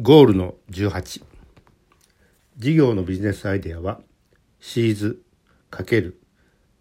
[0.00, 1.22] ゴールの18
[2.56, 4.00] 事業のビジネスアイデアは
[4.58, 5.22] シーズ
[5.70, 6.14] ×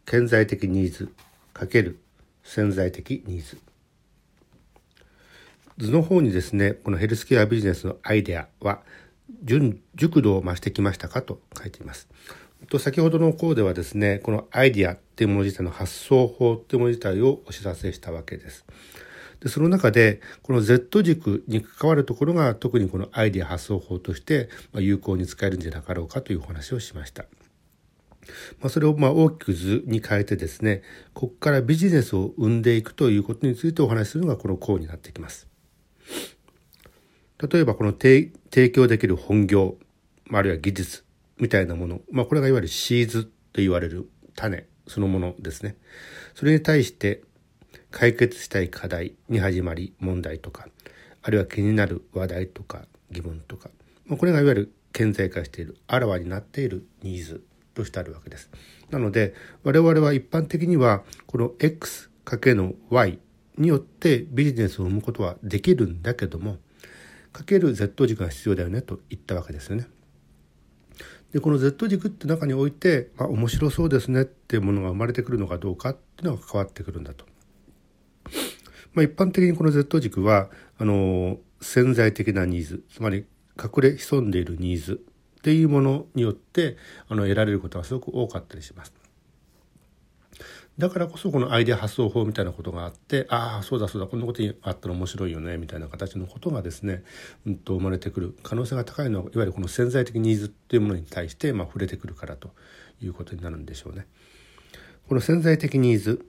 [0.06, 1.14] 顕在的ニーズ
[1.54, 1.96] ×
[2.44, 3.60] 潜在的ニーズ
[5.78, 8.82] 図の方にですねこのヘルスケアビジネスのアイデアは
[9.44, 12.10] 熟度を増してきましたかと書いています。
[12.68, 18.66] と先ほどの項ではですねこのアイデアっていうもの自体の発想法っていうもの自体をお知らせしたわけです。
[19.44, 27.26] でその中でこの Z 軸に関わるところが特にこのアイデア発想法として有効に使えるんじゃなかろうかというお話をしました。
[28.62, 30.82] まあ、それをま大きく図に変えてですね
[31.14, 35.50] ここからビジネスを生んでいくということについてお話しするのがこの項になってきます。
[37.38, 38.32] 例えばこの提
[38.70, 39.76] 供できる本業
[40.32, 41.04] あるいは技術
[41.38, 45.76] みたいなもの、まあ、これがいわゆるシーズと言われる種そのものですね。
[46.34, 47.24] それに対して
[47.94, 50.68] 解決したい課題に始まり問題とか
[51.22, 53.70] あるいは気になる話題とか疑問とか、
[54.18, 57.44] これがいわゆる顕在化しているあらわになっているニーズ
[57.76, 58.50] としてあるわけです。
[58.90, 63.20] なので我々は一般的にはこの x かけの y
[63.58, 66.58] によってビジネスを生むことはできるんだけども
[67.32, 69.86] かける Z 軸が必要だよねと言ったわけですよね。
[71.32, 77.26] でこの Z 軸って中において、まあ、面白そうですねっていうものが生まれてくるのかどうかっていうのが変わってくるんだと。
[78.94, 83.26] まあ、一般的にこの Z 軸はあの潜在的なニーズつまり
[83.58, 85.02] 隠れ潜んでいるニーズ
[85.40, 86.78] っていうものによって
[87.08, 88.94] あの得られることがすごく多かったりします。
[90.78, 97.04] だからこそこのアイデア発想法みたいなことがあってああそうだそうだこんなことにあったら面白いよねみたいな形のことがですね、
[97.46, 102.50] うんと生まれてくる可能性が高いのはいわゆるこの潜在的ニーズっていうものに対して、まあ、触れてくるからと
[103.04, 104.08] いうことになるんでしょうね。
[105.08, 106.26] この潜在的ニーズ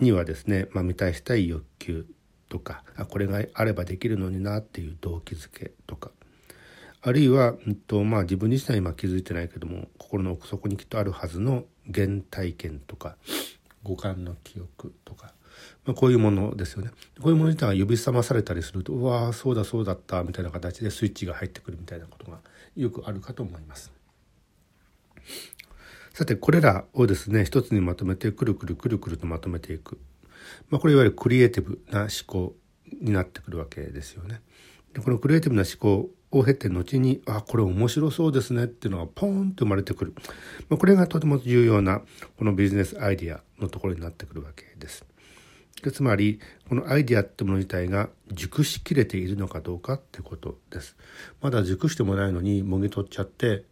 [0.00, 2.06] にはですね、まあ、満たしたい欲求
[2.48, 6.10] とかあこれがあればできるのになっていう動機づけとか
[7.02, 13.16] あるいは、うんとまあ、自分自身は今気づいてないけども心の奥底にきっとあるはずの原体験とか
[13.82, 15.34] 五感の記憶とか、
[15.84, 16.90] まあ、こういうものですよね
[17.20, 22.38] こういうもの自体が呼び覚まされたりするとうわーそうだそうだったみたいな形でスイッチが入ってくるみたいなことが
[22.74, 23.92] よくあるかと思います。
[26.14, 29.98] さてこれらをですね一つにまとめてくるくるくるくるとまとめていく、
[30.70, 32.54] まあ、これいわゆるクリエイティブな思考
[33.02, 34.40] になってくるわけですよね。
[34.92, 40.14] でこのクリエイティブな思考を経て後にあこれ面白そうですねっていうのがポーンと生まれてくる、
[40.68, 42.02] まあ、これがとても重要な
[42.38, 45.04] このビジネスアイディアのところになってくるわけです。
[45.82, 46.38] でつまり
[46.68, 50.96] このアイディアってもの自体が熟しきれているのかどうかってことです。
[51.42, 53.64] まだ熟してもないのにもぎ取っちゃって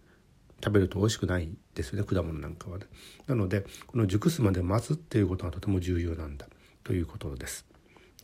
[0.63, 2.87] 食べると美味しくないですよね果物なんかはね。
[3.27, 6.47] なのでこの熟すまで待つっていうことがとても重要なんだ
[6.85, 7.67] ということです。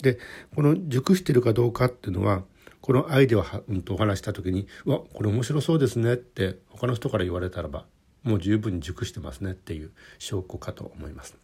[0.02, 0.18] で
[0.54, 2.44] この熟してるかどうかっていうのは
[2.80, 7.86] このアイデアを、うん、とお話した時に「わこれ面白そうですね」って他の人から言われたらば
[8.22, 11.36] もう十分に熟してますねっていう証拠かと思います。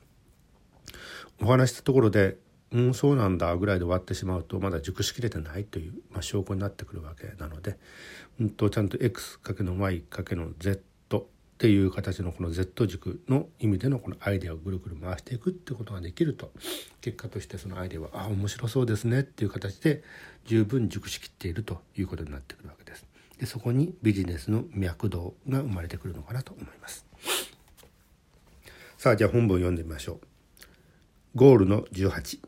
[1.40, 2.38] お話したところで
[2.74, 7.78] 「うんそうなんだ」ぐらいで終わってしまうとまだ熟しきれてないという、まあ、証拠になってくるわけなので、
[8.40, 10.82] うんと、ちゃんと x かけの y かけの z
[11.54, 16.50] っていう形のこの Z 軸の意味でのこのアイデアをぐるぐる回していくってことができると
[17.00, 20.02] 結果としてそのアイデアはあ面白そうですねっていう形で
[20.46, 23.06] 十分熟しきっているということになってくるわけです。
[23.38, 27.06] でそこにビジネスの脈動が生まれてくるのかなと思います。
[28.98, 30.18] さあじゃあ本文読んでみましょう。
[31.36, 32.40] ゴールの18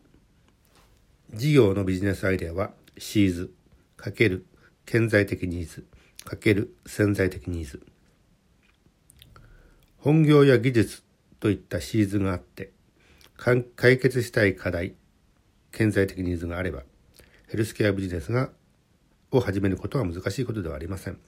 [1.35, 3.53] 事業のビジネスアイデアはシーズ
[3.99, 4.43] ×
[4.87, 5.85] 顕在的ニーズ
[6.25, 7.83] ×潜在的ニーズ。
[9.99, 11.03] 本業や技術
[11.41, 12.71] といったシーズがあって
[13.37, 14.95] 解決したい課題
[15.73, 16.85] 顕在的ニーズがあれば
[17.49, 18.51] ヘルスケアビジネスが
[19.33, 21.19] を始めることは難しいことではありません。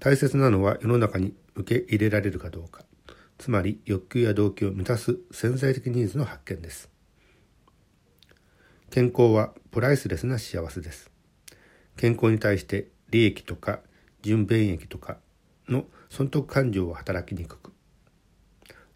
[0.00, 2.84] 大切なのは世の中に受け入れられるかどうか。
[3.38, 6.95] つまり欲求や動機を満たす潜在的ニーズの発見です。
[8.96, 11.10] 健康はプライスレスな幸せです。
[11.98, 13.80] 健康に対して利益とか
[14.22, 15.18] 純便益とか
[15.68, 17.74] の損得感情は働きにくく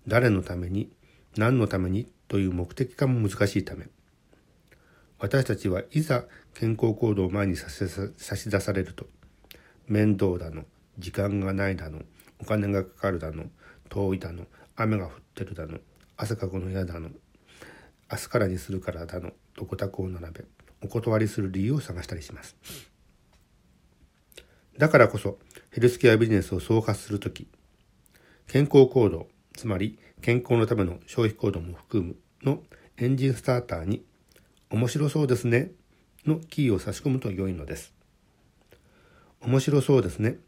[0.06, 0.90] 誰のために
[1.36, 3.88] 何のためにという目的化も難しいため
[5.18, 6.24] 私たちはいざ
[6.54, 9.04] 健康行動を前に差し出されると
[9.86, 10.64] 面倒だの
[10.98, 12.00] 時間がないだの
[12.40, 13.44] お金がかかるだの
[13.90, 15.76] 遠いだの雨が降ってるだの
[16.16, 17.10] 汗かくの嫌だの
[18.10, 20.44] 明日からにするからだのとごたくを並べ
[20.82, 22.56] お断りする理由を探したりします
[24.80, 25.38] だからこそ
[25.72, 27.46] ヘルスケアビジネスを総括するとき、
[28.48, 32.62] 健康行動、つまり健康のための消費行動も含むの
[32.96, 34.02] エンジンスターターに
[34.70, 35.70] 面白そうですね
[36.26, 37.92] のキーを差し込むと良いのです。
[39.42, 40.38] 面白そうですね。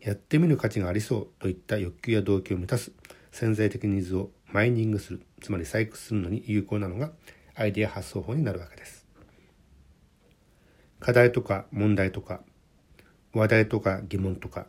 [0.00, 2.92] やってみる価値がありそうといった欲求や動機を満たす
[3.30, 7.10] 潜在的ニーズをマイニングする、つまり採掘するのに有効なのが
[7.54, 9.06] アイデア発想法になるわけです。
[11.00, 12.42] 課題とか問題とか、
[13.32, 14.66] 話題とか疑問とか、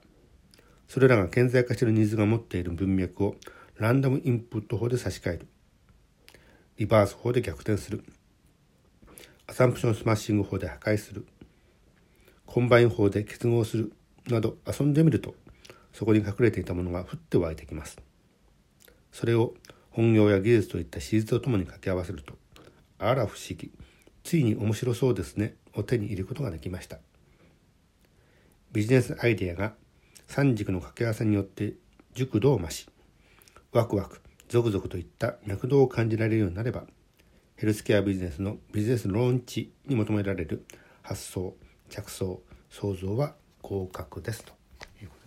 [0.88, 3.36] それらが顕在化しているニーズが持っている文脈を
[3.78, 5.48] ランダムインプット法で差し替える。
[6.78, 8.04] リバース法で逆転する。
[9.48, 11.26] assumption smashing 法で破壊する。
[12.46, 13.94] コンバイン法で結合する。
[14.28, 15.36] など遊んでみると、
[15.92, 17.98] そこに隠れていたものが降って湧いてきます。
[19.14, 19.54] それを
[19.92, 22.34] 本業や技術といったシーズとともに掛け合わせると、
[22.98, 23.72] あら不思議、
[24.24, 26.98] ついに面白そうですね、を手に入れることができました。
[28.72, 29.76] ビジネスアイデアが
[30.28, 31.76] 三軸の掛け合わせによって
[32.16, 32.90] 熟度を増し、
[33.72, 34.20] ワクワク、
[34.50, 36.86] ゾクゾクといった脈動を感じられるようになれば、
[37.56, 40.66] ヘルスケアビジネスのビジネスローンチに求められる
[41.04, 41.56] 発想、
[41.90, 44.54] 着想、創造は合格ですと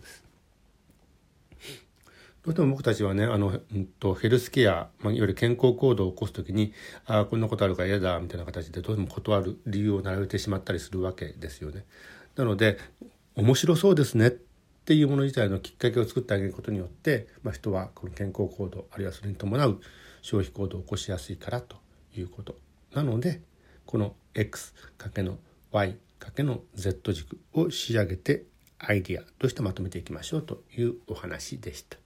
[0.00, 0.24] です。
[2.46, 6.72] どうしても僕たちはね、あの、うんと、ヘルスケア、まあ、いわゆる健康行動を起こすときに、
[7.04, 11.84] ああ、こんなことあるから嫌だ、みたいな形でどうしても断る理由を並べてしまったりするわけですよね。
[12.36, 12.78] なので、
[13.34, 19.80] 面白そうですねっていうもの自体のきっかけを作ってあげることによって、まあ、人はこの健康行動あるいはそれに伴う
[20.22, 21.76] 消費行動を起こしやすいからと
[22.16, 22.56] いうこと
[22.94, 23.42] なので
[23.84, 25.38] この x かけの
[25.72, 28.44] y かけの z 軸を仕上げて
[28.78, 32.05] アイディアとしてまとめていきましょうというお話でした。